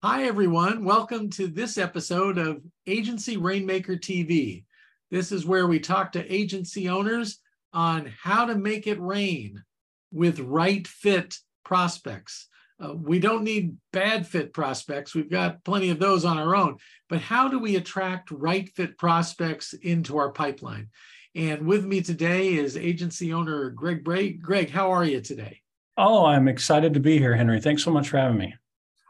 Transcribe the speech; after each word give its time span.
Hi, 0.00 0.26
everyone. 0.26 0.84
Welcome 0.84 1.28
to 1.30 1.48
this 1.48 1.76
episode 1.76 2.38
of 2.38 2.62
Agency 2.86 3.36
Rainmaker 3.36 3.96
TV. 3.96 4.62
This 5.10 5.32
is 5.32 5.44
where 5.44 5.66
we 5.66 5.80
talk 5.80 6.12
to 6.12 6.32
agency 6.32 6.88
owners 6.88 7.40
on 7.72 8.14
how 8.22 8.44
to 8.44 8.54
make 8.54 8.86
it 8.86 9.00
rain 9.00 9.64
with 10.12 10.38
right 10.38 10.86
fit 10.86 11.34
prospects. 11.64 12.46
Uh, 12.80 12.94
we 12.94 13.18
don't 13.18 13.42
need 13.42 13.76
bad 13.92 14.24
fit 14.24 14.52
prospects. 14.52 15.16
We've 15.16 15.28
got 15.28 15.64
plenty 15.64 15.90
of 15.90 15.98
those 15.98 16.24
on 16.24 16.38
our 16.38 16.54
own. 16.54 16.76
But 17.08 17.20
how 17.20 17.48
do 17.48 17.58
we 17.58 17.74
attract 17.74 18.30
right 18.30 18.68
fit 18.68 18.98
prospects 18.98 19.72
into 19.72 20.16
our 20.16 20.30
pipeline? 20.30 20.90
And 21.34 21.66
with 21.66 21.84
me 21.84 22.02
today 22.02 22.54
is 22.54 22.76
agency 22.76 23.32
owner 23.32 23.70
Greg 23.70 24.04
Bray. 24.04 24.30
Greg, 24.30 24.70
how 24.70 24.92
are 24.92 25.04
you 25.04 25.20
today? 25.20 25.62
Oh, 25.96 26.24
I'm 26.24 26.46
excited 26.46 26.94
to 26.94 27.00
be 27.00 27.18
here, 27.18 27.34
Henry. 27.34 27.60
Thanks 27.60 27.82
so 27.82 27.90
much 27.90 28.08
for 28.08 28.18
having 28.18 28.38
me. 28.38 28.54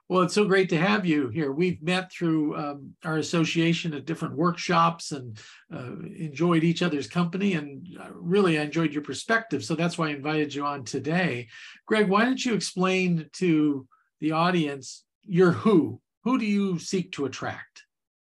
Well, 0.08 0.22
it's 0.22 0.34
so 0.34 0.46
great 0.46 0.70
to 0.70 0.78
have 0.78 1.04
you 1.04 1.28
here. 1.28 1.52
We've 1.52 1.82
met 1.82 2.10
through 2.10 2.56
um, 2.56 2.94
our 3.04 3.18
association 3.18 3.92
at 3.92 4.06
different 4.06 4.36
workshops 4.36 5.12
and 5.12 5.38
uh, 5.72 5.96
enjoyed 6.16 6.64
each 6.64 6.82
other's 6.82 7.06
company. 7.06 7.54
And 7.54 7.86
uh, 8.00 8.08
really, 8.14 8.58
I 8.58 8.62
enjoyed 8.62 8.94
your 8.94 9.02
perspective. 9.02 9.62
So 9.62 9.74
that's 9.74 9.98
why 9.98 10.08
I 10.08 10.12
invited 10.12 10.54
you 10.54 10.64
on 10.64 10.84
today. 10.84 11.48
Greg, 11.86 12.08
why 12.08 12.24
don't 12.24 12.42
you 12.42 12.54
explain 12.54 13.28
to 13.34 13.86
the 14.20 14.32
audience 14.32 15.04
your 15.24 15.52
who? 15.52 16.00
Who 16.24 16.38
do 16.38 16.46
you 16.46 16.78
seek 16.78 17.12
to 17.12 17.26
attract? 17.26 17.84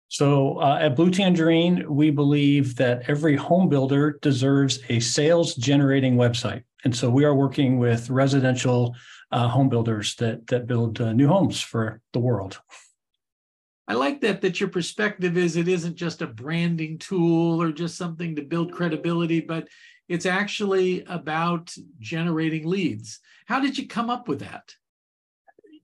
So 0.09 0.59
uh, 0.59 0.79
at 0.81 0.97
Blue 0.97 1.11
Tangerine, 1.11 1.85
we 1.89 2.11
believe 2.11 2.75
that 2.77 3.09
every 3.09 3.37
home 3.37 3.69
builder 3.69 4.19
deserves 4.23 4.81
a 4.89 4.99
sales 4.99 5.55
generating 5.55 6.17
website. 6.17 6.65
And 6.85 6.95
so 6.97 7.11
we 7.11 7.25
are 7.25 7.35
working 7.35 7.79
with 7.79 8.11
residential 8.11 8.97
uh, 9.33 9.49
home 9.49 9.69
builders 9.69 10.15
that 10.17 10.47
that 10.49 10.67
build 10.67 11.01
uh, 11.01 11.13
new 11.13 11.29
homes 11.29 11.61
for 11.61 12.01
the 12.13 12.19
world. 12.19 12.61
I 13.87 13.95
like 13.95 14.21
that 14.21 14.41
that 14.43 14.61
your 14.61 14.69
perspective 14.69 15.37
is 15.37 15.57
it 15.57 15.67
isn't 15.67 15.97
just 15.97 16.23
a 16.23 16.27
branding 16.27 16.99
tool 16.99 17.61
or 17.61 17.73
just 17.73 17.97
something 17.97 18.37
to 18.37 18.43
build 18.43 18.73
credibility, 18.73 19.41
but 19.41 19.67
it's 20.09 20.27
actually 20.27 21.05
about 21.05 21.75
generating 21.99 22.67
leads. 22.67 23.19
How 23.47 23.59
did 23.59 23.77
you 23.77 23.89
come 23.89 24.09
up 24.09 24.29
with 24.29 24.41
that? 24.41 24.75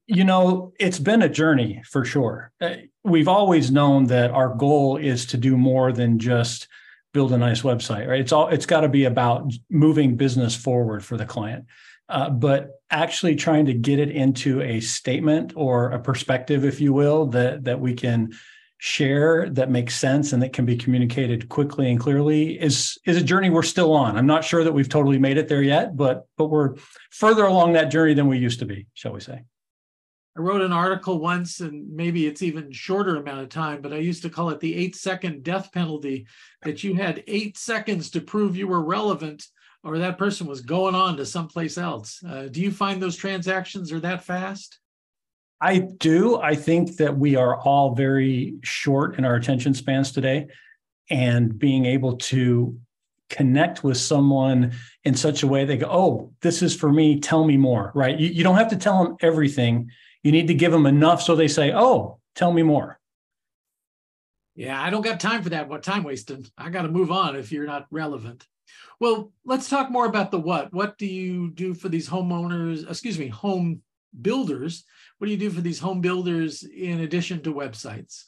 You 0.06 0.22
know, 0.22 0.72
it's 0.78 1.00
been 1.00 1.22
a 1.22 1.28
journey 1.28 1.82
for 1.84 2.04
sure. 2.04 2.52
Uh, 2.60 2.76
we've 3.02 3.26
always 3.26 3.72
known 3.72 4.06
that 4.06 4.30
our 4.30 4.54
goal 4.54 4.98
is 4.98 5.26
to 5.26 5.36
do 5.36 5.56
more 5.56 5.92
than 5.92 6.20
just 6.20 6.68
build 7.16 7.32
a 7.32 7.38
nice 7.38 7.62
website, 7.62 8.06
right? 8.06 8.20
It's 8.20 8.32
all 8.32 8.48
it's 8.48 8.66
got 8.66 8.82
to 8.82 8.88
be 8.88 9.04
about 9.04 9.52
moving 9.68 10.16
business 10.16 10.54
forward 10.54 11.04
for 11.04 11.16
the 11.16 11.26
client 11.26 11.64
uh, 12.08 12.30
but 12.30 12.80
actually 12.90 13.34
trying 13.34 13.66
to 13.66 13.74
get 13.74 13.98
it 13.98 14.10
into 14.10 14.60
a 14.62 14.80
statement 14.80 15.52
or 15.56 15.90
a 15.90 15.98
perspective, 15.98 16.64
if 16.64 16.80
you 16.80 16.92
will, 16.92 17.26
that 17.26 17.64
that 17.64 17.80
we 17.80 17.94
can 17.94 18.32
share 18.78 19.48
that 19.48 19.70
makes 19.70 19.96
sense 19.96 20.34
and 20.34 20.42
that 20.42 20.52
can 20.52 20.66
be 20.66 20.76
communicated 20.76 21.48
quickly 21.48 21.90
and 21.90 21.98
clearly 21.98 22.60
is 22.60 22.98
is 23.06 23.16
a 23.16 23.22
journey 23.22 23.50
we're 23.50 23.62
still 23.62 23.92
on. 23.92 24.16
I'm 24.16 24.26
not 24.26 24.44
sure 24.44 24.62
that 24.62 24.72
we've 24.72 24.88
totally 24.88 25.18
made 25.18 25.38
it 25.38 25.48
there 25.48 25.62
yet, 25.62 25.96
but 25.96 26.28
but 26.36 26.46
we're 26.46 26.76
further 27.10 27.44
along 27.44 27.72
that 27.72 27.90
journey 27.90 28.14
than 28.14 28.28
we 28.28 28.38
used 28.38 28.60
to 28.60 28.66
be, 28.66 28.86
shall 28.94 29.12
we 29.12 29.20
say. 29.20 29.42
I 30.36 30.40
wrote 30.40 30.60
an 30.60 30.72
article 30.72 31.18
once, 31.18 31.60
and 31.60 31.90
maybe 31.94 32.26
it's 32.26 32.42
even 32.42 32.70
shorter 32.70 33.16
amount 33.16 33.40
of 33.40 33.48
time, 33.48 33.80
but 33.80 33.94
I 33.94 33.98
used 33.98 34.22
to 34.22 34.28
call 34.28 34.50
it 34.50 34.60
the 34.60 34.74
eight 34.74 34.94
second 34.94 35.42
death 35.42 35.72
penalty 35.72 36.26
that 36.62 36.84
you 36.84 36.94
had 36.94 37.24
eight 37.26 37.56
seconds 37.56 38.10
to 38.10 38.20
prove 38.20 38.56
you 38.56 38.68
were 38.68 38.82
relevant 38.82 39.46
or 39.82 39.98
that 39.98 40.18
person 40.18 40.46
was 40.46 40.60
going 40.60 40.94
on 40.94 41.16
to 41.16 41.24
someplace 41.24 41.78
else. 41.78 42.22
Uh, 42.28 42.48
do 42.50 42.60
you 42.60 42.70
find 42.70 43.00
those 43.00 43.16
transactions 43.16 43.92
are 43.92 44.00
that 44.00 44.24
fast? 44.24 44.78
I 45.60 45.78
do. 45.78 46.38
I 46.38 46.54
think 46.54 46.96
that 46.96 47.16
we 47.16 47.36
are 47.36 47.58
all 47.60 47.94
very 47.94 48.56
short 48.62 49.16
in 49.16 49.24
our 49.24 49.36
attention 49.36 49.72
spans 49.72 50.12
today. 50.12 50.48
And 51.08 51.56
being 51.56 51.86
able 51.86 52.16
to 52.16 52.78
connect 53.28 53.82
with 53.84 53.96
someone 53.96 54.72
in 55.04 55.14
such 55.14 55.42
a 55.42 55.46
way 55.46 55.64
they 55.64 55.76
go, 55.76 55.88
Oh, 55.90 56.32
this 56.42 56.62
is 56.62 56.74
for 56.74 56.92
me. 56.92 57.20
Tell 57.20 57.44
me 57.44 57.56
more, 57.56 57.92
right? 57.94 58.18
You, 58.18 58.28
you 58.28 58.44
don't 58.44 58.56
have 58.56 58.70
to 58.70 58.76
tell 58.76 59.04
them 59.04 59.16
everything. 59.20 59.90
You 60.22 60.32
need 60.32 60.48
to 60.48 60.54
give 60.54 60.72
them 60.72 60.86
enough 60.86 61.22
so 61.22 61.36
they 61.36 61.48
say, 61.48 61.72
Oh, 61.74 62.20
tell 62.34 62.52
me 62.52 62.62
more. 62.62 62.98
Yeah, 64.54 64.80
I 64.80 64.88
don't 64.90 65.02
got 65.02 65.20
time 65.20 65.42
for 65.42 65.50
that. 65.50 65.68
What 65.68 65.82
time 65.82 66.02
wasting? 66.02 66.46
I 66.56 66.70
got 66.70 66.82
to 66.82 66.88
move 66.88 67.10
on 67.10 67.36
if 67.36 67.52
you're 67.52 67.66
not 67.66 67.86
relevant. 67.90 68.46
Well, 68.98 69.32
let's 69.44 69.68
talk 69.68 69.90
more 69.90 70.06
about 70.06 70.30
the 70.30 70.40
what. 70.40 70.72
What 70.72 70.96
do 70.96 71.06
you 71.06 71.50
do 71.50 71.74
for 71.74 71.90
these 71.90 72.08
homeowners, 72.08 72.88
excuse 72.88 73.18
me, 73.18 73.28
home 73.28 73.82
builders? 74.20 74.84
What 75.18 75.26
do 75.26 75.32
you 75.32 75.38
do 75.38 75.50
for 75.50 75.60
these 75.60 75.78
home 75.78 76.00
builders 76.00 76.62
in 76.62 77.00
addition 77.00 77.42
to 77.42 77.54
websites? 77.54 78.24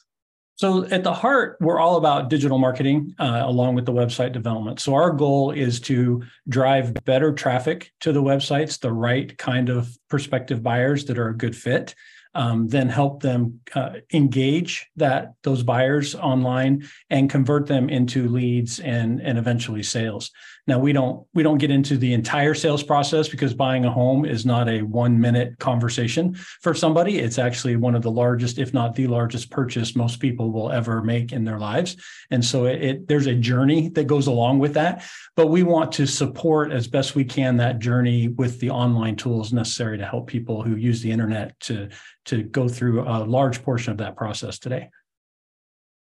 So, 0.59 0.83
at 0.87 1.05
the 1.05 1.13
heart, 1.13 1.55
we're 1.61 1.79
all 1.79 1.95
about 1.95 2.29
digital 2.29 2.57
marketing 2.57 3.15
uh, 3.17 3.43
along 3.45 3.75
with 3.75 3.85
the 3.85 3.93
website 3.93 4.33
development. 4.33 4.81
So, 4.81 4.93
our 4.93 5.09
goal 5.09 5.51
is 5.51 5.79
to 5.81 6.21
drive 6.49 6.93
better 7.05 7.31
traffic 7.31 7.93
to 8.01 8.11
the 8.11 8.21
websites, 8.21 8.77
the 8.77 8.91
right 8.91 9.37
kind 9.37 9.69
of 9.69 9.97
prospective 10.09 10.61
buyers 10.61 11.05
that 11.05 11.17
are 11.17 11.29
a 11.29 11.37
good 11.37 11.55
fit 11.55 11.95
um, 12.35 12.67
then 12.67 12.89
help 12.89 13.21
them 13.21 13.59
uh, 13.75 13.95
engage 14.13 14.87
that 14.95 15.33
those 15.43 15.63
buyers 15.63 16.15
online 16.15 16.87
and 17.09 17.29
convert 17.29 17.67
them 17.67 17.89
into 17.89 18.27
leads 18.27 18.79
and 18.79 19.21
and 19.21 19.37
eventually 19.37 19.83
sales. 19.83 20.31
Now 20.69 20.77
we 20.77 20.93
don't 20.93 21.25
we 21.33 21.41
don't 21.41 21.57
get 21.57 21.71
into 21.71 21.97
the 21.97 22.13
entire 22.13 22.53
sales 22.53 22.83
process 22.83 23.27
because 23.27 23.55
buying 23.55 23.85
a 23.85 23.91
home 23.91 24.23
is 24.23 24.45
not 24.45 24.69
a 24.69 24.83
one 24.83 25.19
minute 25.19 25.57
conversation 25.57 26.35
for 26.35 26.75
somebody. 26.75 27.17
It's 27.17 27.39
actually 27.39 27.75
one 27.75 27.95
of 27.95 28.03
the 28.03 28.11
largest, 28.11 28.59
if 28.59 28.71
not 28.71 28.93
the 28.93 29.07
largest, 29.07 29.49
purchase 29.49 29.95
most 29.95 30.19
people 30.19 30.51
will 30.51 30.71
ever 30.71 31.01
make 31.01 31.31
in 31.31 31.43
their 31.43 31.57
lives. 31.57 31.97
And 32.29 32.45
so 32.45 32.65
it, 32.65 32.83
it 32.83 33.07
there's 33.07 33.25
a 33.25 33.33
journey 33.33 33.89
that 33.89 34.05
goes 34.05 34.27
along 34.27 34.59
with 34.59 34.75
that. 34.75 35.03
But 35.35 35.47
we 35.47 35.63
want 35.63 35.91
to 35.93 36.05
support 36.05 36.71
as 36.71 36.87
best 36.87 37.15
we 37.15 37.25
can 37.25 37.57
that 37.57 37.79
journey 37.79 38.27
with 38.27 38.59
the 38.59 38.69
online 38.69 39.15
tools 39.15 39.51
necessary 39.51 39.97
to 39.97 40.05
help 40.05 40.27
people 40.27 40.61
who 40.61 40.75
use 40.75 41.01
the 41.01 41.09
internet 41.09 41.59
to 41.61 41.89
to 42.25 42.43
go 42.43 42.69
through 42.69 43.01
a 43.01 43.25
large 43.25 43.63
portion 43.63 43.91
of 43.91 43.97
that 43.97 44.15
process 44.15 44.59
today. 44.59 44.91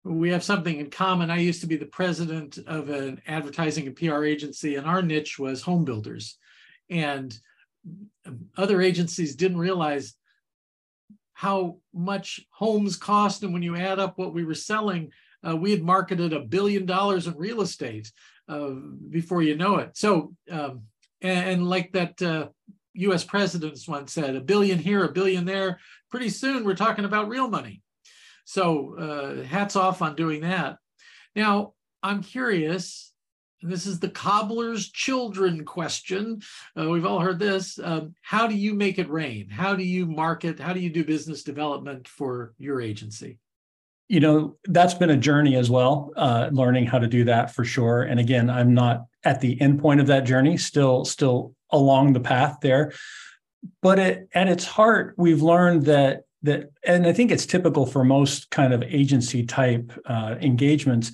We 0.05 0.29
have 0.29 0.43
something 0.43 0.77
in 0.79 0.91
common. 0.91 1.31
I 1.31 1.37
used 1.37 1.61
to 1.61 1.67
be 1.67 1.77
the 1.77 1.87
president 1.87 2.59
of 2.67 2.89
an 2.89 3.21
advertising 3.25 3.87
and 3.87 3.95
PR 3.95 4.23
agency, 4.23 4.75
and 4.75 4.85
our 4.85 5.01
niche 5.01 5.39
was 5.39 5.63
home 5.63 5.83
builders. 5.83 6.37
And 6.91 7.35
other 8.55 8.81
agencies 8.81 9.35
didn't 9.35 9.57
realize 9.57 10.13
how 11.33 11.77
much 11.91 12.39
homes 12.51 12.97
cost. 12.97 13.41
And 13.41 13.51
when 13.51 13.63
you 13.63 13.75
add 13.75 13.97
up 13.97 14.19
what 14.19 14.31
we 14.31 14.45
were 14.45 14.53
selling, 14.53 15.11
uh, 15.45 15.55
we 15.55 15.71
had 15.71 15.81
marketed 15.81 16.33
a 16.33 16.39
billion 16.39 16.85
dollars 16.85 17.25
in 17.25 17.35
real 17.35 17.61
estate 17.61 18.11
uh, 18.47 18.73
before 19.09 19.41
you 19.41 19.57
know 19.57 19.77
it. 19.77 19.97
So, 19.97 20.35
um, 20.51 20.83
and, 21.21 21.49
and, 21.49 21.67
like 21.67 21.93
that 21.93 22.21
uh, 22.21 22.49
US 22.93 23.23
presidents 23.23 23.87
once 23.87 24.13
said, 24.13 24.35
a 24.35 24.41
billion 24.41 24.77
here, 24.77 25.03
a 25.03 25.11
billion 25.11 25.45
there. 25.45 25.79
Pretty 26.11 26.29
soon 26.29 26.63
we're 26.63 26.75
talking 26.75 27.05
about 27.05 27.27
real 27.27 27.49
money. 27.49 27.81
So 28.45 28.95
uh, 28.97 29.43
hats 29.43 29.75
off 29.75 30.01
on 30.01 30.15
doing 30.15 30.41
that. 30.41 30.77
Now, 31.35 31.73
I'm 32.01 32.21
curious, 32.21 33.11
this 33.61 33.87
is 33.87 33.99
the 33.99 34.09
cobbler's 34.09 34.91
children 34.91 35.65
question. 35.65 36.41
Uh, 36.79 36.89
we've 36.89 37.05
all 37.05 37.19
heard 37.19 37.39
this. 37.39 37.79
Um, 37.83 38.13
how 38.21 38.45
do 38.47 38.55
you 38.55 38.75
make 38.75 38.99
it 38.99 39.09
rain? 39.09 39.49
How 39.49 39.75
do 39.75 39.83
you 39.83 40.05
market? 40.05 40.59
How 40.59 40.71
do 40.71 40.79
you 40.79 40.91
do 40.91 41.03
business 41.03 41.43
development 41.43 42.07
for 42.07 42.53
your 42.59 42.79
agency? 42.79 43.39
You 44.07 44.19
know, 44.19 44.57
that's 44.65 44.93
been 44.93 45.09
a 45.09 45.17
journey 45.17 45.55
as 45.55 45.71
well, 45.71 46.11
uh, 46.15 46.49
learning 46.51 46.85
how 46.85 46.99
to 46.99 47.07
do 47.07 47.23
that 47.23 47.55
for 47.55 47.65
sure. 47.65 48.03
And 48.03 48.19
again, 48.19 48.51
I'm 48.51 48.75
not 48.75 49.05
at 49.23 49.41
the 49.41 49.59
end 49.59 49.79
point 49.79 49.99
of 49.99 50.07
that 50.07 50.25
journey, 50.25 50.57
still, 50.57 51.03
still 51.05 51.55
along 51.71 52.13
the 52.13 52.19
path 52.19 52.57
there. 52.61 52.93
But 53.81 53.97
it, 53.97 54.29
at 54.35 54.47
its 54.47 54.63
heart, 54.63 55.15
we've 55.17 55.41
learned 55.41 55.85
that 55.85 56.25
that, 56.45 56.71
and 56.85 57.05
I 57.05 57.13
think 57.13 57.31
it's 57.31 57.45
typical 57.45 57.85
for 57.85 58.03
most 58.03 58.49
kind 58.49 58.73
of 58.73 58.83
agency 58.83 59.45
type 59.45 59.91
uh, 60.05 60.35
engagements. 60.41 61.11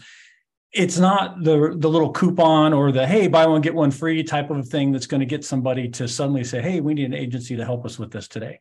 It's 0.73 0.97
not 0.97 1.43
the 1.43 1.75
the 1.77 1.89
little 1.89 2.13
coupon 2.13 2.71
or 2.71 2.93
the 2.93 3.05
hey 3.05 3.27
buy 3.27 3.45
one 3.45 3.59
get 3.59 3.75
one 3.75 3.91
free 3.91 4.23
type 4.23 4.49
of 4.49 4.69
thing 4.69 4.93
that's 4.93 5.07
going 5.07 5.19
to 5.19 5.25
get 5.25 5.43
somebody 5.43 5.89
to 5.89 6.07
suddenly 6.07 6.45
say 6.45 6.61
hey 6.61 6.79
we 6.79 6.93
need 6.93 7.07
an 7.07 7.13
agency 7.13 7.57
to 7.57 7.65
help 7.65 7.85
us 7.85 7.99
with 7.99 8.11
this 8.11 8.29
today. 8.29 8.57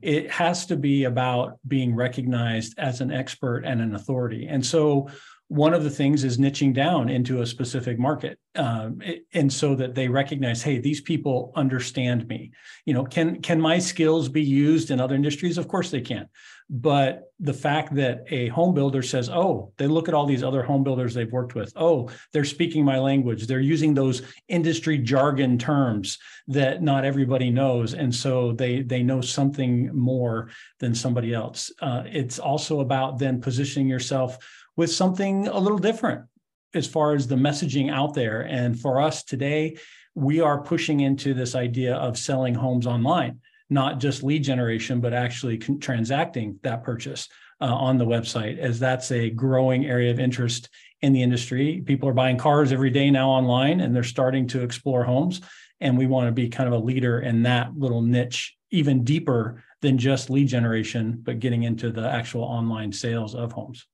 It 0.00 0.28
has 0.30 0.66
to 0.66 0.76
be 0.76 1.04
about 1.04 1.58
being 1.68 1.94
recognized 1.94 2.74
as 2.78 3.00
an 3.00 3.12
expert 3.12 3.64
and 3.64 3.80
an 3.80 3.94
authority. 3.94 4.48
And 4.48 4.66
so 4.66 5.08
one 5.52 5.74
of 5.74 5.84
the 5.84 5.90
things 5.90 6.24
is 6.24 6.38
niching 6.38 6.72
down 6.72 7.10
into 7.10 7.42
a 7.42 7.46
specific 7.46 7.98
market 7.98 8.38
um, 8.54 9.02
and 9.34 9.52
so 9.52 9.74
that 9.74 9.94
they 9.94 10.08
recognize 10.08 10.62
hey 10.62 10.78
these 10.78 11.02
people 11.02 11.52
understand 11.56 12.26
me. 12.26 12.52
You 12.86 12.94
know 12.94 13.04
can 13.04 13.42
can 13.42 13.60
my 13.60 13.78
skills 13.78 14.30
be 14.30 14.42
used 14.42 14.90
in 14.90 14.98
other 14.98 15.14
industries? 15.14 15.58
Of 15.58 15.68
course 15.68 15.90
they 15.90 16.00
can. 16.00 16.26
But 16.70 17.24
the 17.38 17.52
fact 17.52 17.94
that 17.96 18.24
a 18.30 18.48
home 18.48 18.72
builder 18.72 19.02
says 19.02 19.28
oh 19.28 19.74
they 19.76 19.86
look 19.86 20.08
at 20.08 20.14
all 20.14 20.24
these 20.24 20.42
other 20.42 20.62
home 20.62 20.84
builders 20.84 21.12
they've 21.12 21.30
worked 21.30 21.54
with. 21.54 21.70
Oh 21.76 22.08
they're 22.32 22.46
speaking 22.46 22.82
my 22.82 22.98
language. 22.98 23.46
They're 23.46 23.60
using 23.60 23.92
those 23.92 24.22
industry 24.48 24.96
jargon 24.96 25.58
terms 25.58 26.18
that 26.48 26.82
not 26.82 27.04
everybody 27.04 27.50
knows. 27.50 27.92
And 27.92 28.14
so 28.14 28.52
they 28.52 28.80
they 28.80 29.02
know 29.02 29.20
something 29.20 29.94
more 29.94 30.48
than 30.80 30.94
somebody 30.94 31.34
else. 31.34 31.70
Uh, 31.82 32.04
it's 32.06 32.38
also 32.38 32.80
about 32.80 33.18
then 33.18 33.38
positioning 33.38 33.86
yourself 33.86 34.38
with 34.76 34.90
something 34.90 35.48
a 35.48 35.58
little 35.58 35.78
different 35.78 36.26
as 36.74 36.86
far 36.86 37.14
as 37.14 37.26
the 37.26 37.36
messaging 37.36 37.90
out 37.90 38.14
there. 38.14 38.42
And 38.42 38.78
for 38.78 39.00
us 39.00 39.22
today, 39.22 39.76
we 40.14 40.40
are 40.40 40.62
pushing 40.62 41.00
into 41.00 41.34
this 41.34 41.54
idea 41.54 41.94
of 41.96 42.18
selling 42.18 42.54
homes 42.54 42.86
online, 42.86 43.40
not 43.70 44.00
just 44.00 44.22
lead 44.22 44.44
generation, 44.44 45.00
but 45.00 45.12
actually 45.12 45.58
con- 45.58 45.80
transacting 45.80 46.58
that 46.62 46.82
purchase 46.82 47.28
uh, 47.60 47.66
on 47.66 47.96
the 47.96 48.06
website, 48.06 48.58
as 48.58 48.78
that's 48.78 49.12
a 49.12 49.30
growing 49.30 49.86
area 49.86 50.10
of 50.10 50.18
interest 50.18 50.68
in 51.00 51.12
the 51.12 51.22
industry. 51.22 51.82
People 51.84 52.08
are 52.08 52.14
buying 52.14 52.36
cars 52.36 52.72
every 52.72 52.90
day 52.90 53.10
now 53.10 53.30
online 53.30 53.80
and 53.80 53.94
they're 53.94 54.02
starting 54.02 54.46
to 54.48 54.62
explore 54.62 55.04
homes. 55.04 55.40
And 55.80 55.98
we 55.98 56.06
want 56.06 56.28
to 56.28 56.32
be 56.32 56.48
kind 56.48 56.72
of 56.72 56.80
a 56.80 56.84
leader 56.84 57.20
in 57.20 57.42
that 57.42 57.76
little 57.76 58.02
niche, 58.02 58.56
even 58.70 59.04
deeper 59.04 59.62
than 59.80 59.98
just 59.98 60.30
lead 60.30 60.46
generation, 60.46 61.18
but 61.22 61.40
getting 61.40 61.64
into 61.64 61.90
the 61.90 62.08
actual 62.08 62.42
online 62.42 62.92
sales 62.92 63.34
of 63.34 63.52
homes. 63.52 63.86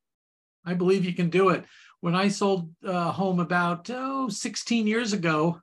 I 0.69 0.75
believe 0.75 1.05
you 1.05 1.15
can 1.15 1.31
do 1.31 1.49
it 1.49 1.65
when 2.01 2.15
I 2.15 2.29
sold 2.29 2.71
a 2.85 3.11
home 3.11 3.41
about 3.41 3.91
oh, 3.91 4.29
16 4.29 4.87
years 4.87 5.13
ago, 5.13 5.61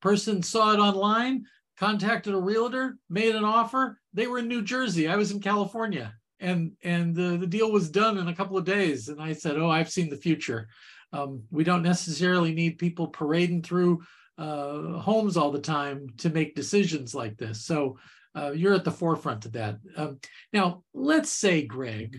person 0.00 0.42
saw 0.42 0.72
it 0.72 0.78
online, 0.78 1.44
contacted 1.78 2.34
a 2.34 2.38
realtor, 2.38 2.96
made 3.10 3.34
an 3.34 3.44
offer. 3.44 4.00
They 4.12 4.26
were 4.26 4.38
in 4.38 4.48
New 4.48 4.62
Jersey. 4.62 5.08
I 5.08 5.16
was 5.16 5.30
in 5.30 5.40
California. 5.40 6.14
And, 6.40 6.72
and 6.82 7.14
the, 7.14 7.36
the 7.38 7.46
deal 7.46 7.70
was 7.70 7.90
done 7.90 8.18
in 8.18 8.28
a 8.28 8.34
couple 8.34 8.58
of 8.58 8.64
days. 8.64 9.08
And 9.08 9.20
I 9.20 9.32
said, 9.32 9.56
Oh, 9.56 9.70
I've 9.70 9.90
seen 9.90 10.10
the 10.10 10.16
future. 10.16 10.68
Um, 11.12 11.44
we 11.50 11.64
don't 11.64 11.82
necessarily 11.82 12.52
need 12.52 12.78
people 12.78 13.08
parading 13.08 13.62
through 13.62 14.02
uh, 14.36 14.98
homes 14.98 15.36
all 15.36 15.52
the 15.52 15.60
time 15.60 16.08
to 16.18 16.28
make 16.28 16.56
decisions 16.56 17.14
like 17.14 17.36
this. 17.38 17.64
So 17.64 17.98
uh, 18.34 18.50
you're 18.50 18.74
at 18.74 18.84
the 18.84 18.90
forefront 18.90 19.46
of 19.46 19.52
that. 19.52 19.78
Um, 19.96 20.18
now, 20.52 20.82
let's 20.92 21.30
say, 21.30 21.64
Greg, 21.64 22.18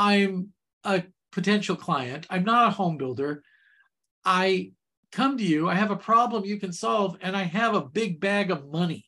I'm 0.00 0.48
a 0.82 1.02
potential 1.30 1.76
client. 1.76 2.26
I'm 2.30 2.44
not 2.44 2.68
a 2.68 2.70
home 2.70 2.96
builder. 2.96 3.42
I 4.24 4.72
come 5.12 5.36
to 5.36 5.44
you, 5.44 5.68
I 5.68 5.74
have 5.74 5.90
a 5.90 5.96
problem 5.96 6.46
you 6.46 6.58
can 6.58 6.72
solve, 6.72 7.18
and 7.20 7.36
I 7.36 7.42
have 7.42 7.74
a 7.74 7.84
big 7.84 8.18
bag 8.18 8.50
of 8.50 8.70
money. 8.70 9.04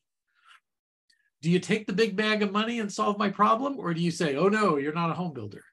Do 1.40 1.50
you 1.50 1.60
take 1.60 1.86
the 1.86 1.94
big 1.94 2.14
bag 2.14 2.42
of 2.42 2.52
money 2.52 2.78
and 2.78 2.92
solve 2.92 3.18
my 3.18 3.30
problem? 3.30 3.78
Or 3.78 3.94
do 3.94 4.02
you 4.02 4.10
say, 4.10 4.36
oh 4.36 4.48
no, 4.48 4.76
you're 4.76 4.92
not 4.92 5.08
a 5.08 5.14
home 5.14 5.32
builder? 5.32 5.64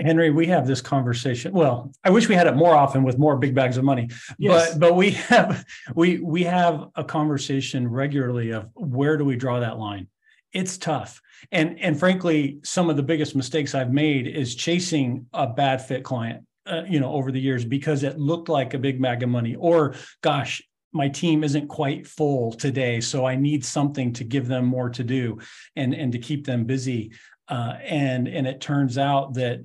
Henry, 0.00 0.30
we 0.30 0.46
have 0.48 0.66
this 0.66 0.80
conversation. 0.80 1.52
Well, 1.52 1.92
I 2.02 2.10
wish 2.10 2.28
we 2.28 2.34
had 2.34 2.48
it 2.48 2.56
more 2.56 2.74
often 2.74 3.04
with 3.04 3.18
more 3.18 3.36
big 3.36 3.54
bags 3.54 3.76
of 3.76 3.84
money. 3.84 4.10
Yes. 4.36 4.72
But 4.72 4.80
but 4.80 4.96
we 4.96 5.10
have 5.30 5.64
we 5.94 6.18
we 6.18 6.42
have 6.42 6.88
a 6.96 7.04
conversation 7.04 7.88
regularly 7.88 8.50
of 8.50 8.68
where 8.74 9.16
do 9.16 9.24
we 9.24 9.36
draw 9.36 9.60
that 9.60 9.78
line? 9.78 10.08
It's 10.54 10.78
tough. 10.78 11.20
And 11.52 11.78
and 11.78 11.98
frankly 11.98 12.58
some 12.62 12.88
of 12.88 12.96
the 12.96 13.02
biggest 13.02 13.36
mistakes 13.36 13.74
i've 13.74 13.92
made 13.92 14.26
is 14.26 14.54
chasing 14.54 15.26
a 15.34 15.46
bad 15.46 15.82
fit 15.82 16.02
client 16.02 16.46
uh, 16.64 16.84
you 16.88 16.98
know 17.00 17.12
over 17.12 17.30
the 17.30 17.40
years 17.40 17.66
because 17.66 18.02
it 18.02 18.18
looked 18.18 18.48
like 18.48 18.72
a 18.72 18.78
big 18.78 19.02
bag 19.02 19.22
of 19.22 19.28
money 19.28 19.54
or 19.56 19.94
gosh 20.22 20.62
my 20.92 21.06
team 21.06 21.44
isn't 21.44 21.68
quite 21.68 22.06
full 22.06 22.50
today 22.50 22.98
so 22.98 23.26
i 23.26 23.36
need 23.36 23.62
something 23.62 24.10
to 24.14 24.24
give 24.24 24.48
them 24.48 24.64
more 24.64 24.88
to 24.88 25.04
do 25.04 25.38
and 25.76 25.92
and 25.92 26.12
to 26.12 26.18
keep 26.18 26.46
them 26.46 26.64
busy. 26.64 27.12
Uh, 27.48 27.76
and 27.84 28.26
and 28.26 28.46
it 28.46 28.60
turns 28.60 28.96
out 28.96 29.34
that 29.34 29.62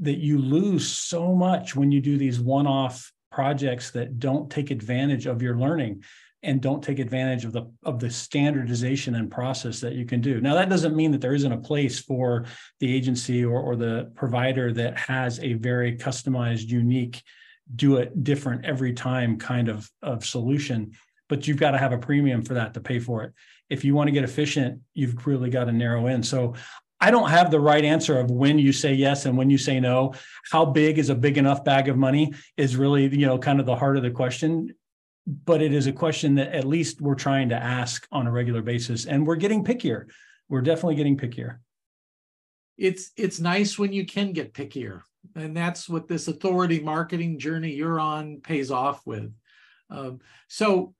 that 0.00 0.18
you 0.18 0.38
lose 0.38 0.86
so 0.86 1.34
much 1.34 1.74
when 1.74 1.90
you 1.90 2.00
do 2.00 2.18
these 2.18 2.40
one-off 2.40 3.12
projects 3.30 3.92
that 3.92 4.18
don't 4.18 4.50
take 4.50 4.70
advantage 4.70 5.26
of 5.26 5.40
your 5.40 5.56
learning 5.56 6.02
and 6.44 6.60
don't 6.60 6.84
take 6.84 6.98
advantage 6.98 7.44
of 7.44 7.52
the 7.52 7.70
of 7.84 7.98
the 7.98 8.10
standardization 8.10 9.14
and 9.16 9.30
process 9.30 9.80
that 9.80 9.94
you 9.94 10.04
can 10.04 10.20
do. 10.20 10.40
Now 10.40 10.54
that 10.54 10.68
doesn't 10.68 10.94
mean 10.94 11.10
that 11.12 11.20
there 11.20 11.34
isn't 11.34 11.50
a 11.50 11.58
place 11.58 11.98
for 11.98 12.44
the 12.80 12.94
agency 12.94 13.44
or, 13.44 13.60
or 13.60 13.76
the 13.76 14.12
provider 14.14 14.72
that 14.74 14.96
has 14.98 15.40
a 15.40 15.54
very 15.54 15.96
customized, 15.96 16.68
unique, 16.68 17.22
do 17.74 17.96
it 17.96 18.22
different 18.22 18.64
every 18.64 18.92
time 18.92 19.38
kind 19.38 19.68
of, 19.68 19.90
of 20.02 20.24
solution. 20.24 20.92
But 21.28 21.48
you've 21.48 21.56
got 21.56 21.70
to 21.70 21.78
have 21.78 21.92
a 21.92 21.98
premium 21.98 22.42
for 22.42 22.54
that 22.54 22.74
to 22.74 22.80
pay 22.80 23.00
for 23.00 23.24
it. 23.24 23.32
If 23.70 23.84
you 23.84 23.94
want 23.94 24.08
to 24.08 24.12
get 24.12 24.24
efficient, 24.24 24.80
you've 24.92 25.26
really 25.26 25.48
got 25.48 25.64
to 25.64 25.72
narrow 25.72 26.06
in. 26.06 26.22
So 26.22 26.54
I 27.00 27.10
don't 27.10 27.30
have 27.30 27.50
the 27.50 27.60
right 27.60 27.84
answer 27.84 28.18
of 28.20 28.30
when 28.30 28.58
you 28.58 28.72
say 28.72 28.92
yes 28.94 29.24
and 29.24 29.36
when 29.36 29.50
you 29.50 29.58
say 29.58 29.80
no. 29.80 30.14
How 30.52 30.66
big 30.66 30.98
is 30.98 31.08
a 31.08 31.14
big 31.14 31.38
enough 31.38 31.64
bag 31.64 31.88
of 31.88 31.96
money 31.96 32.32
is 32.56 32.76
really, 32.76 33.08
you 33.08 33.26
know, 33.26 33.38
kind 33.38 33.58
of 33.58 33.66
the 33.66 33.76
heart 33.76 33.96
of 33.96 34.02
the 34.02 34.10
question 34.10 34.74
but 35.26 35.62
it 35.62 35.72
is 35.72 35.86
a 35.86 35.92
question 35.92 36.34
that 36.34 36.54
at 36.54 36.64
least 36.64 37.00
we're 37.00 37.14
trying 37.14 37.48
to 37.48 37.56
ask 37.56 38.06
on 38.12 38.26
a 38.26 38.32
regular 38.32 38.62
basis 38.62 39.06
and 39.06 39.26
we're 39.26 39.36
getting 39.36 39.64
pickier. 39.64 40.06
We're 40.48 40.60
definitely 40.60 40.96
getting 40.96 41.16
pickier. 41.16 41.58
It's 42.76 43.12
it's 43.16 43.40
nice 43.40 43.78
when 43.78 43.92
you 43.92 44.04
can 44.04 44.32
get 44.32 44.52
pickier 44.52 45.02
and 45.34 45.56
that's 45.56 45.88
what 45.88 46.08
this 46.08 46.28
authority 46.28 46.80
marketing 46.80 47.38
journey 47.38 47.72
you're 47.72 48.00
on 48.00 48.40
pays 48.40 48.70
off 48.70 49.00
with. 49.06 49.32
Um, 49.90 50.20
so 50.48 50.94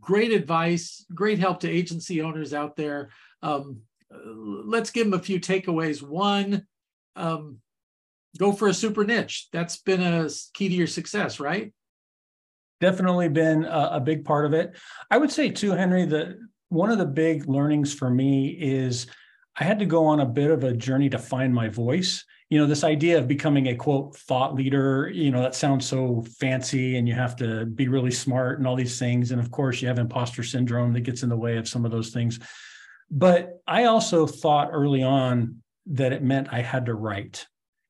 great 0.00 0.32
advice 0.32 1.04
great 1.14 1.38
help 1.38 1.60
to 1.60 1.70
agency 1.70 2.22
owners 2.22 2.52
out 2.52 2.74
there. 2.74 3.10
Um, 3.42 3.82
let's 4.10 4.90
give 4.90 5.06
them 5.10 5.18
a 5.18 5.22
few 5.22 5.38
takeaways. 5.38 6.02
One 6.02 6.66
um, 7.14 7.58
go 8.38 8.52
for 8.52 8.68
a 8.68 8.74
super 8.74 9.04
niche. 9.04 9.48
That's 9.52 9.78
been 9.78 10.02
a 10.02 10.28
key 10.54 10.68
to 10.68 10.74
your 10.74 10.86
success 10.86 11.38
right 11.38 11.72
definitely 12.80 13.28
been 13.28 13.64
a, 13.64 13.90
a, 13.92 14.00
big 14.00 14.24
part 14.24 14.44
of 14.44 14.52
it. 14.52 14.76
I 15.10 15.18
would 15.18 15.30
say 15.30 15.50
too, 15.50 15.72
Henry, 15.72 16.04
that 16.06 16.36
one 16.68 16.90
of 16.90 16.98
the 16.98 17.06
big 17.06 17.48
learnings 17.48 17.94
for 17.94 18.10
me 18.10 18.48
is 18.48 19.06
I 19.58 19.64
had 19.64 19.78
to 19.78 19.86
go 19.86 20.06
on 20.06 20.20
a 20.20 20.26
bit 20.26 20.50
of 20.50 20.64
a 20.64 20.72
journey 20.72 21.08
to 21.10 21.18
find 21.18 21.54
my 21.54 21.68
voice. 21.68 22.24
You 22.50 22.58
know, 22.58 22.66
this 22.66 22.84
idea 22.84 23.18
of 23.18 23.26
becoming 23.26 23.68
a 23.68 23.74
quote 23.74 24.16
thought 24.16 24.54
leader, 24.54 25.08
you 25.08 25.30
know, 25.30 25.42
that 25.42 25.54
sounds 25.54 25.86
so 25.86 26.24
fancy 26.38 26.96
and 26.96 27.08
you 27.08 27.14
have 27.14 27.34
to 27.36 27.66
be 27.66 27.88
really 27.88 28.10
smart 28.10 28.58
and 28.58 28.66
all 28.66 28.76
these 28.76 28.98
things. 28.98 29.32
And 29.32 29.40
of 29.40 29.50
course, 29.50 29.80
you 29.80 29.88
have 29.88 29.98
imposter 29.98 30.42
syndrome 30.42 30.92
that 30.92 31.00
gets 31.00 31.22
in 31.22 31.28
the 31.28 31.36
way 31.36 31.56
of 31.56 31.68
some 31.68 31.84
of 31.84 31.90
those 31.90 32.10
things. 32.10 32.38
But 33.10 33.60
I 33.66 33.84
also 33.84 34.26
thought 34.26 34.70
early 34.72 35.02
on 35.02 35.62
that 35.86 36.12
it 36.12 36.22
meant 36.22 36.52
I 36.52 36.60
had 36.60 36.86
to 36.86 36.94
write 36.94 37.46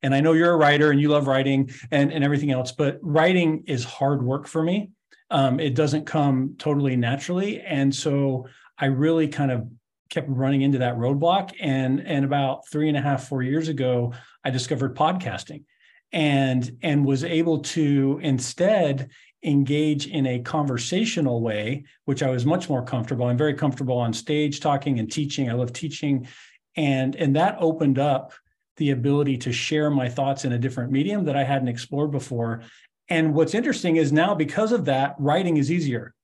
and 0.06 0.14
I 0.14 0.20
know 0.20 0.34
you're 0.34 0.52
a 0.52 0.56
writer 0.56 0.92
and 0.92 1.00
you 1.00 1.08
love 1.08 1.26
writing 1.26 1.68
and, 1.90 2.12
and 2.12 2.22
everything 2.22 2.52
else, 2.52 2.70
but 2.70 3.00
writing 3.02 3.64
is 3.66 3.82
hard 3.82 4.22
work 4.22 4.46
for 4.46 4.62
me. 4.62 4.90
Um, 5.32 5.58
it 5.58 5.74
doesn't 5.74 6.06
come 6.06 6.54
totally 6.58 6.94
naturally. 6.94 7.60
And 7.60 7.92
so 7.92 8.46
I 8.78 8.84
really 8.86 9.26
kind 9.26 9.50
of 9.50 9.68
kept 10.08 10.28
running 10.28 10.62
into 10.62 10.78
that 10.78 10.96
roadblock. 10.96 11.54
And, 11.60 12.06
and 12.06 12.24
about 12.24 12.68
three 12.68 12.86
and 12.86 12.96
a 12.96 13.00
half, 13.00 13.26
four 13.28 13.42
years 13.42 13.66
ago, 13.66 14.12
I 14.44 14.50
discovered 14.50 14.94
podcasting 14.94 15.64
and, 16.12 16.78
and 16.84 17.04
was 17.04 17.25
able 17.25 17.62
to 17.62 18.20
instead 18.22 19.10
engage 19.42 20.06
in 20.06 20.25
a 20.26 20.38
conversational 20.38 21.40
way, 21.40 21.82
which 22.04 22.22
I 22.22 22.30
was 22.30 22.46
much 22.46 22.68
more 22.68 22.84
comfortable. 22.84 23.26
I'm 23.26 23.36
very 23.36 23.54
comfortable 23.54 23.98
on 23.98 24.12
stage 24.12 24.60
talking 24.60 25.00
and 25.00 25.10
teaching. 25.10 25.50
I 25.50 25.54
love 25.54 25.72
teaching. 25.72 26.28
And, 26.76 27.16
and 27.16 27.34
that 27.34 27.56
opened 27.58 27.98
up 27.98 28.34
the 28.76 28.90
ability 28.90 29.38
to 29.38 29.52
share 29.52 29.90
my 29.90 30.09
thoughts 30.09 30.45
in 30.45 30.52
a 30.52 30.59
different 30.59 30.92
medium 30.92 31.25
that 31.25 31.37
I 31.37 31.45
hadn't 31.45 31.68
explored 31.68 32.11
before. 32.11 32.62
And 33.09 33.35
what's 33.35 33.54
interesting 33.54 33.97
is 33.97 34.12
now 34.12 34.35
because 34.35 34.73
of 34.73 34.85
that, 34.87 35.14
writing 35.18 35.56
is 35.56 35.71
easier 35.71 36.14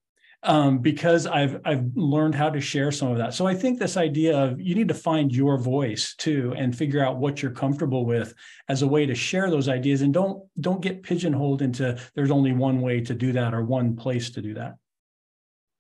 um, 0.45 0.79
because 0.79 1.27
I've 1.27 1.61
I've 1.65 1.85
learned 1.95 2.35
how 2.35 2.51
to 2.51 2.61
share 2.61 2.91
some 2.91 3.13
of 3.13 3.19
that. 3.19 3.35
So 3.35 3.47
I 3.47 3.55
think 3.55 3.79
this 3.79 3.97
idea 3.97 4.37
of 4.37 4.61
you 4.61 4.75
need 4.75 4.89
to 4.89 4.95
find 4.95 5.35
your 5.35 5.57
voice 5.57 6.15
too 6.17 6.53
and 6.57 6.77
figure 6.77 7.05
out 7.05 7.19
what 7.19 7.41
you're 7.41 7.53
comfortable 7.53 8.05
with 8.05 8.35
as 8.69 8.83
a 8.83 8.89
way 8.89 9.07
to 9.07 9.15
share 9.15 9.51
those 9.51 9.69
ideas 9.69 10.03
and 10.03 10.13
don't 10.13 10.43
don't 10.61 10.81
get 10.81 11.03
pigeonholed 11.03 11.63
into 11.63 11.99
there's 12.15 12.31
only 12.31 12.53
one 12.53 12.81
way 12.81 13.01
to 13.01 13.15
do 13.15 13.33
that 13.33 13.55
or 13.55 13.63
one 13.65 13.95
place 13.95 14.31
to 14.31 14.43
do 14.43 14.55
that. 14.55 14.77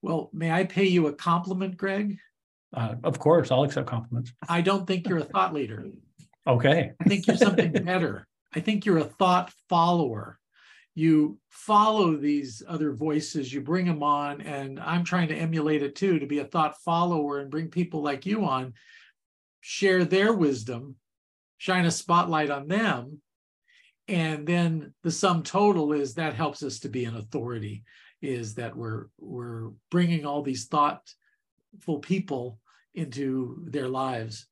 Well, 0.00 0.30
may 0.32 0.50
I 0.50 0.64
pay 0.64 0.84
you 0.86 1.08
a 1.08 1.12
compliment, 1.12 1.76
Greg? 1.76 2.18
Uh, 2.74 2.94
of 3.04 3.18
course, 3.18 3.50
I'll 3.50 3.64
accept 3.64 3.86
compliments. 3.86 4.32
I 4.48 4.62
don't 4.62 4.86
think 4.86 5.08
you're 5.08 5.18
a 5.18 5.24
thought 5.24 5.52
leader. 5.52 5.86
Okay. 6.46 6.92
I 7.00 7.04
think 7.04 7.26
you're 7.26 7.36
something 7.36 7.72
better. 7.84 8.26
I 8.54 8.60
think 8.60 8.84
you're 8.84 8.98
a 8.98 9.04
thought 9.04 9.52
follower. 9.68 10.38
You 10.94 11.38
follow 11.48 12.16
these 12.16 12.62
other 12.68 12.92
voices, 12.92 13.52
you 13.52 13.62
bring 13.62 13.86
them 13.86 14.02
on, 14.02 14.42
and 14.42 14.78
I'm 14.78 15.04
trying 15.04 15.28
to 15.28 15.34
emulate 15.34 15.82
it 15.82 15.96
too 15.96 16.18
to 16.18 16.26
be 16.26 16.40
a 16.40 16.44
thought 16.44 16.76
follower 16.84 17.38
and 17.38 17.50
bring 17.50 17.68
people 17.68 18.02
like 18.02 18.26
you 18.26 18.44
on, 18.44 18.74
share 19.62 20.04
their 20.04 20.34
wisdom, 20.34 20.96
shine 21.56 21.86
a 21.86 21.90
spotlight 21.90 22.50
on 22.50 22.68
them, 22.68 23.22
and 24.08 24.46
then 24.46 24.92
the 25.02 25.10
sum 25.10 25.42
total 25.42 25.92
is 25.92 26.14
that 26.14 26.34
helps 26.34 26.62
us 26.62 26.80
to 26.80 26.88
be 26.88 27.04
an 27.04 27.16
authority 27.16 27.84
is 28.20 28.54
that 28.54 28.76
we're 28.76 29.06
we're 29.18 29.70
bringing 29.90 30.26
all 30.26 30.42
these 30.42 30.66
thoughtful 30.66 31.98
people 32.00 32.58
into 32.94 33.64
their 33.66 33.88
lives 33.88 34.46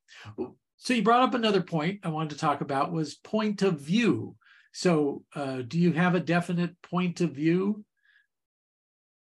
so 0.81 0.95
you 0.95 1.03
brought 1.03 1.23
up 1.23 1.35
another 1.35 1.63
point 1.63 2.01
i 2.03 2.09
wanted 2.09 2.31
to 2.31 2.39
talk 2.39 2.61
about 2.61 2.93
was 2.93 3.15
point 3.15 3.63
of 3.63 3.79
view. 3.81 4.35
So 4.73 5.25
uh, 5.35 5.63
do 5.67 5.79
you 5.79 5.93
have 5.93 6.15
a 6.15 6.21
definite 6.21 6.81
point 6.83 7.21
of 7.21 7.33
view? 7.33 7.85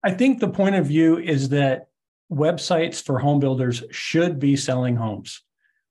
I 0.03 0.11
think 0.11 0.39
the 0.39 0.47
point 0.47 0.75
of 0.75 0.85
view 0.85 1.17
is 1.17 1.49
that 1.49 1.87
websites 2.31 3.03
for 3.03 3.19
home 3.19 3.39
builders 3.39 3.83
should 3.91 4.39
be 4.39 4.55
selling 4.55 4.95
homes 4.95 5.41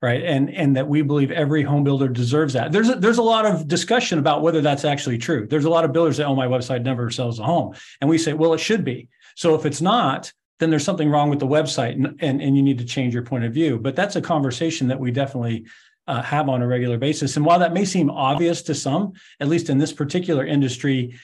right? 0.03 0.23
And 0.23 0.51
and 0.51 0.77
that 0.77 0.87
we 0.87 1.01
believe 1.01 1.31
every 1.31 1.63
home 1.63 1.83
builder 1.83 2.09
deserves 2.09 2.53
that. 2.53 2.73
There's 2.73 2.91
a, 2.91 2.97
there's 2.97 3.17
a 3.17 3.23
lot 3.23 3.47
of 3.47 3.67
discussion 3.67 4.19
about 4.19 4.43
whether 4.43 4.61
that's 4.61 4.85
actually 4.85 5.17
true. 5.17 5.47
There's 5.47 5.65
a 5.65 5.71
lot 5.71 5.87
of 5.87 5.95
builders 5.95 6.19
that 6.19 6.27
oh 6.27 6.35
my 6.35 6.47
website 6.47 6.83
never 6.83 7.11
sells 7.11 7.39
a 7.39 7.43
home. 7.43 7.75
And 8.03 8.11
we 8.11 8.19
say 8.19 8.35
well 8.35 8.53
it 8.53 8.59
should 8.59 8.85
be. 8.85 9.09
So 9.35 9.55
if 9.55 9.65
it's 9.65 9.81
not 9.81 10.31
then 10.61 10.71
there's 10.71 10.85
something 10.85 11.11
wrong 11.11 11.31
with 11.31 11.41
the 11.41 11.47
website 11.47 11.93
and 11.93 12.19
and, 12.21 12.41
and 12.41 12.57
you 12.57 12.63
need 12.63 12.79
to 12.79 12.85
change 12.85 13.15
your 13.15 13.25
point 13.25 13.45
of 13.45 13.53
view. 13.53 13.79
But 13.79 13.97
that's 13.97 14.17
a 14.17 14.23
conversation 14.23 14.89
that 14.89 15.01
we 15.01 15.11
definitely 15.11 15.67
uh, 16.07 16.23
have 16.23 16.49
on 16.49 16.63
a 16.63 16.67
regular 16.67 16.99
basis. 16.99 17.37
And 17.37 17.47
while 17.47 17.59
that 17.59 17.73
may 17.73 17.85
seem 17.85 18.11
obvious 18.11 18.63
to 18.63 18.75
some 18.75 19.13
at 19.41 19.49
least 19.49 19.71
in 19.71 19.79
this 19.79 19.93
particular 19.93 20.45
industry 20.45 21.19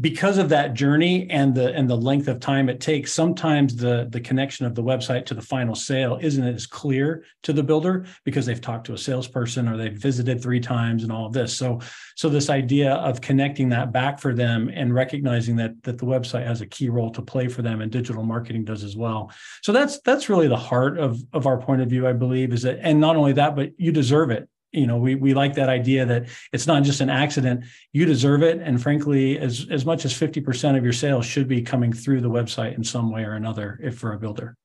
because 0.00 0.36
of 0.36 0.50
that 0.50 0.74
journey 0.74 1.26
and 1.30 1.54
the 1.54 1.72
and 1.74 1.88
the 1.88 1.96
length 1.96 2.28
of 2.28 2.40
time 2.40 2.68
it 2.68 2.78
takes 2.78 3.10
sometimes 3.10 3.74
the 3.74 4.06
the 4.10 4.20
connection 4.20 4.66
of 4.66 4.74
the 4.74 4.82
website 4.82 5.24
to 5.24 5.32
the 5.32 5.40
final 5.40 5.74
sale 5.74 6.18
isn't 6.20 6.46
as 6.46 6.66
clear 6.66 7.24
to 7.42 7.54
the 7.54 7.62
builder 7.62 8.04
because 8.22 8.44
they've 8.44 8.60
talked 8.60 8.86
to 8.86 8.92
a 8.92 8.98
salesperson 8.98 9.66
or 9.66 9.78
they've 9.78 9.96
visited 9.96 10.42
three 10.42 10.60
times 10.60 11.04
and 11.04 11.10
all 11.10 11.24
of 11.24 11.32
this. 11.32 11.56
So 11.56 11.80
so 12.16 12.28
this 12.28 12.50
idea 12.50 12.94
of 12.94 13.22
connecting 13.22 13.70
that 13.70 13.90
back 13.90 14.20
for 14.20 14.34
them 14.34 14.70
and 14.74 14.94
recognizing 14.94 15.56
that 15.56 15.82
that 15.84 15.96
the 15.96 16.06
website 16.06 16.46
has 16.46 16.60
a 16.60 16.66
key 16.66 16.90
role 16.90 17.10
to 17.12 17.22
play 17.22 17.48
for 17.48 17.62
them 17.62 17.80
and 17.80 17.90
digital 17.90 18.22
marketing 18.22 18.64
does 18.64 18.84
as 18.84 18.94
well. 18.94 19.32
So 19.62 19.72
that's 19.72 20.00
that's 20.00 20.28
really 20.28 20.48
the 20.48 20.56
heart 20.56 20.98
of 20.98 21.18
of 21.32 21.46
our 21.46 21.56
point 21.56 21.80
of 21.80 21.88
view 21.88 22.06
i 22.06 22.12
believe 22.12 22.52
is 22.52 22.62
that 22.62 22.78
and 22.82 23.00
not 23.00 23.16
only 23.16 23.32
that 23.32 23.56
but 23.56 23.70
you 23.78 23.92
deserve 23.92 24.30
it 24.30 24.48
you 24.72 24.86
know 24.86 24.96
we 24.96 25.14
we 25.14 25.34
like 25.34 25.54
that 25.54 25.68
idea 25.68 26.04
that 26.04 26.26
it's 26.52 26.66
not 26.66 26.82
just 26.82 27.00
an 27.00 27.10
accident. 27.10 27.64
You 27.92 28.04
deserve 28.04 28.42
it. 28.42 28.60
And 28.60 28.80
frankly 28.80 29.38
as 29.38 29.66
as 29.70 29.84
much 29.84 30.04
as 30.04 30.12
50% 30.12 30.76
of 30.76 30.84
your 30.84 30.92
sales 30.92 31.26
should 31.26 31.48
be 31.48 31.62
coming 31.62 31.92
through 31.92 32.20
the 32.20 32.30
website 32.30 32.76
in 32.76 32.84
some 32.84 33.10
way 33.10 33.24
or 33.24 33.32
another 33.32 33.78
if 33.82 33.98
for 33.98 34.12
a 34.12 34.18
builder. 34.18 34.56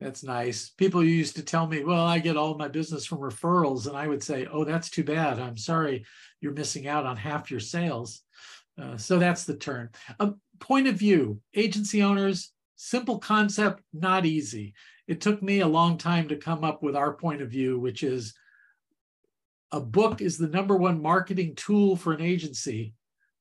That's 0.00 0.22
nice. 0.22 0.70
People 0.70 1.02
used 1.02 1.34
to 1.36 1.42
tell 1.42 1.66
me 1.66 1.82
well 1.82 2.06
i 2.06 2.18
get 2.18 2.36
all 2.36 2.56
my 2.56 2.68
business 2.68 3.04
from 3.04 3.18
referrals. 3.18 3.86
And 3.86 3.96
i 3.96 4.06
would 4.06 4.22
say 4.22 4.46
oh 4.50 4.64
that's 4.64 4.90
too 4.90 5.04
bad. 5.04 5.40
I'm 5.40 5.56
sorry 5.56 6.04
you're 6.40 6.52
missing 6.52 6.86
out 6.86 7.06
on 7.06 7.16
half 7.16 7.50
your 7.50 7.60
sales. 7.60 8.22
Uh, 8.80 8.96
so 8.96 9.18
that's 9.18 9.44
the 9.44 9.56
turn. 9.56 9.90
A 10.20 10.34
point 10.60 10.86
of 10.86 10.94
view. 10.94 11.40
Agency 11.54 12.02
owners 12.02 12.52
simple 12.76 13.18
concept 13.18 13.82
not 13.92 14.24
easy. 14.24 14.72
It 15.08 15.20
took 15.20 15.42
me 15.42 15.60
a 15.60 15.66
long 15.66 15.98
time 15.98 16.28
to 16.28 16.36
come 16.36 16.62
up 16.62 16.80
with 16.80 16.94
our 16.94 17.12
point 17.12 17.42
of 17.42 17.50
view 17.50 17.80
which 17.80 18.04
is 18.04 18.34
a 19.72 19.80
book 19.80 20.20
is 20.20 20.38
the 20.38 20.48
number 20.48 20.76
one 20.76 21.02
marketing 21.02 21.54
tool 21.54 21.96
for 21.96 22.12
an 22.12 22.20
agency, 22.20 22.94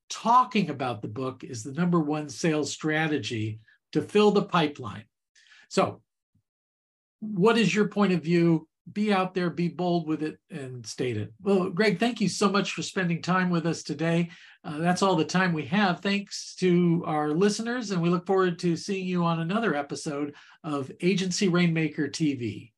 talking 0.09 0.69
about 0.69 1.01
the 1.01 1.07
book 1.07 1.43
is 1.43 1.63
the 1.63 1.71
number 1.73 1.99
one 1.99 2.29
sales 2.29 2.71
strategy 2.71 3.59
to 3.93 4.01
fill 4.01 4.31
the 4.31 4.43
pipeline. 4.43 5.05
So, 5.69 6.01
what 7.19 7.57
is 7.57 7.73
your 7.73 7.87
point 7.87 8.13
of 8.13 8.23
view? 8.23 8.67
Be 8.91 9.11
out 9.11 9.33
there, 9.33 9.49
be 9.49 9.67
bold 9.67 10.07
with 10.07 10.23
it, 10.23 10.37
and 10.49 10.85
state 10.85 11.17
it. 11.17 11.33
Well, 11.41 11.69
Greg, 11.69 11.99
thank 11.99 12.21
you 12.21 12.29
so 12.29 12.49
much 12.49 12.71
for 12.71 12.81
spending 12.81 13.21
time 13.21 13.49
with 13.49 13.65
us 13.65 13.83
today. 13.83 14.29
Uh, 14.63 14.77
that's 14.77 15.01
all 15.01 15.17
the 15.17 15.25
time 15.25 15.51
we 15.51 15.65
have. 15.65 15.99
Thanks 15.99 16.55
to 16.59 17.03
our 17.05 17.31
listeners, 17.31 17.91
and 17.91 18.01
we 18.01 18.09
look 18.09 18.25
forward 18.25 18.59
to 18.59 18.77
seeing 18.77 19.05
you 19.05 19.25
on 19.25 19.41
another 19.41 19.75
episode 19.75 20.35
of 20.63 20.89
Agency 21.01 21.49
Rainmaker 21.49 22.07
TV. 22.07 22.71